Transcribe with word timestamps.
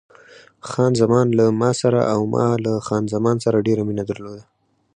خان 0.69 0.91
زمان 1.01 1.27
له 1.39 1.45
ما 1.61 1.71
سره 1.81 2.01
او 2.13 2.19
ما 2.33 2.45
له 2.65 2.73
خان 2.87 3.03
زمان 3.13 3.37
سره 3.45 3.65
ډېره 3.67 3.81
مینه 3.87 4.03
درلوده. 4.09 4.43